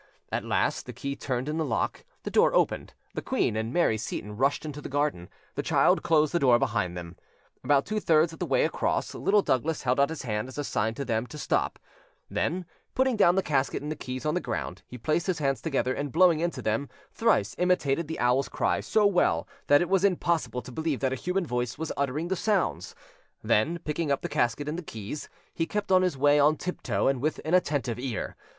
At 0.31 0.43
last 0.43 0.87
the 0.87 0.93
key 0.93 1.15
turned 1.15 1.47
in 1.47 1.57
the 1.59 1.63
lock, 1.63 2.05
the 2.23 2.31
door 2.31 2.55
opened; 2.55 2.95
the 3.13 3.21
queen 3.21 3.55
and 3.55 3.71
Mary 3.71 3.97
Seyton 3.99 4.35
rushed 4.35 4.65
into 4.65 4.81
the 4.81 4.89
garden. 4.89 5.29
The 5.53 5.61
child 5.61 6.01
closed 6.01 6.33
the 6.33 6.39
door 6.39 6.57
behind 6.57 6.97
them. 6.97 7.17
About 7.63 7.85
two 7.85 7.99
thirds 7.99 8.33
of 8.33 8.39
the 8.39 8.47
way 8.47 8.63
across, 8.63 9.13
Little 9.13 9.43
Douglas 9.43 9.83
held 9.83 9.99
out 9.99 10.09
his 10.09 10.23
hand 10.23 10.47
as 10.47 10.57
a 10.57 10.63
sign 10.63 10.95
to 10.95 11.05
them 11.05 11.27
to 11.27 11.37
stop; 11.37 11.77
then, 12.31 12.65
putting 12.95 13.15
down 13.15 13.35
the 13.35 13.43
casket 13.43 13.83
and 13.83 13.91
the 13.91 13.95
keys 13.95 14.25
on 14.25 14.33
the 14.33 14.39
ground, 14.39 14.81
he 14.87 14.97
placed 14.97 15.27
his 15.27 15.37
hands 15.37 15.61
together, 15.61 15.93
and 15.93 16.11
blowing 16.11 16.39
into 16.39 16.63
them, 16.63 16.89
thrice 17.13 17.53
imitated 17.59 18.07
the 18.07 18.19
owl's 18.19 18.49
cry 18.49 18.79
so 18.79 19.05
well 19.05 19.47
that 19.67 19.83
it 19.83 19.87
was 19.89 20.03
impossible 20.03 20.63
to 20.63 20.71
believe 20.71 20.99
that 21.01 21.13
a 21.13 21.15
human 21.15 21.45
voice 21.45 21.77
was 21.77 21.91
uttering 21.95 22.27
the 22.27 22.35
sounds; 22.35 22.95
then, 23.43 23.77
picking 23.85 24.11
up 24.11 24.23
the 24.23 24.27
casket 24.27 24.67
and 24.67 24.79
the 24.79 24.81
keys, 24.81 25.29
he 25.53 25.67
kept 25.67 25.91
on 25.91 26.01
his 26.01 26.17
way 26.17 26.39
on 26.39 26.55
tiptoe 26.57 27.07
and 27.07 27.21
with 27.21 27.39
an 27.45 27.53
attentive 27.53 27.99
ear. 27.99 28.35